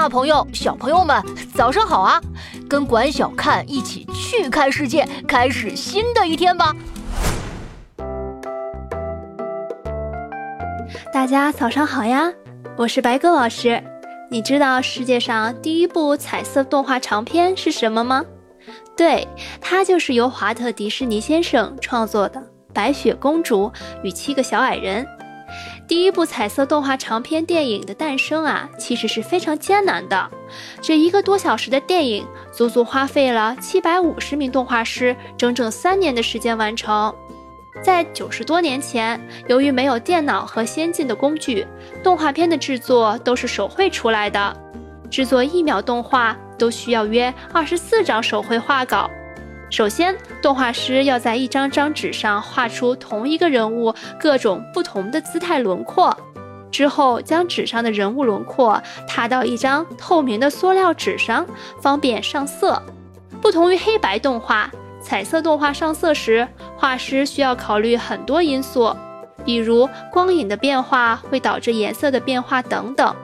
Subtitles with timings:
[0.00, 1.22] 大朋友、小朋友们，
[1.54, 2.18] 早上好啊！
[2.66, 6.74] 跟管小看一起去看世界，开始新的一天吧！
[11.12, 12.32] 大家早上好呀，
[12.78, 13.84] 我是白鸽老师。
[14.30, 18.24] 你知道世界上第一部彩色动画长片是什么吗？
[18.96, 19.28] 对，
[19.60, 22.40] 它就是由华特迪士尼先生创作的
[22.72, 23.70] 《白雪公主
[24.02, 25.04] 与七个小矮人》。
[25.90, 30.30] 第一部彩色动画长片电影的诞生啊，其实是非常艰难的。
[30.80, 37.12] 这一个多小时的电影，足足花费了七百五十名动画师整整三年的时间完成。
[37.82, 41.66] 在九十多年前，由于没有电脑和先进的工具，
[42.04, 44.56] 动画片的制作都是手绘出来的。
[45.10, 49.10] 制作一秒动画都需要约二十四张手绘画稿。
[49.70, 56.14] 首先，动画师要在一张张纸上画出同一个人物各种不同的姿态轮廓，
[56.72, 61.46] 之后将纸上的人物轮廓踏到一张透明的塑料纸上，
[61.80, 62.82] 方便上色。
[63.40, 64.68] 不同于黑白动画，
[65.00, 68.94] 彩色动画上色时，画师需要考虑很多因素，
[69.44, 73.14] 比如光影的变化会导致颜色的变化等等。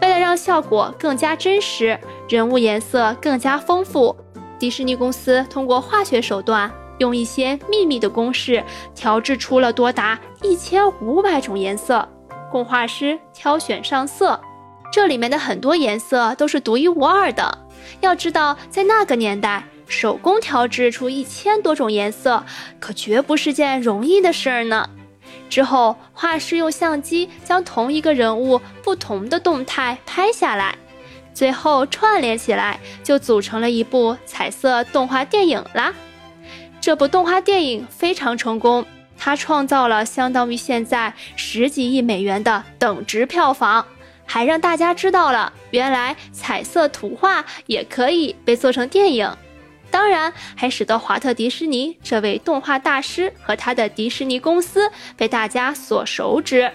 [0.00, 4.16] 为了让效果更加真实，人物颜色更加丰富。
[4.64, 12.08] 迪士尼公司通过化学手段，用一些秘密的公式调制出了多达一千五百种颜色，
[12.50, 14.40] 供画师挑选上色。
[14.90, 17.58] 这里面的很多颜色都是独一无二的。
[18.00, 22.42] 要知道，在那个年代，手工调制出一千多种颜色，
[22.80, 24.88] 可绝不是件容易的事儿呢。
[25.50, 30.74] 之后，画师用相机将同一个人物不同的动态拍下来。
[31.34, 35.92] 最后串联起来，就组成了一部彩色动画电影啦。
[36.80, 38.86] 这部动画电影非常成功，
[39.18, 43.84] 它创造了相当于现在十几亿美元的等值票房，
[44.24, 49.30] 还让大家知道了原来彩色图画也可以被做成电影。
[49.90, 56.70] 当然，还使得华特迪士尼这位动画大师和他的迪士尼公司被大家所熟知。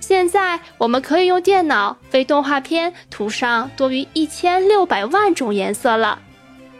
[0.00, 6.18] 现在我们可以用电脑为动画片涂上多于一千六百万种颜色了，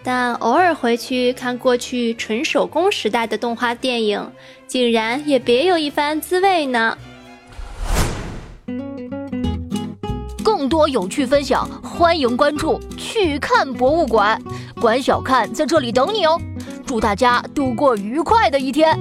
[0.03, 4.31] 但偶尔回去看过去纯手工时代的动画电影，
[4.67, 6.97] 竟然也别有一番滋味呢。
[10.45, 14.41] 更多有趣分享，欢迎关注“去看博物馆”，
[14.81, 16.41] 管小看在这里等你哦。
[16.87, 18.97] 祝大家度过愉快的一天。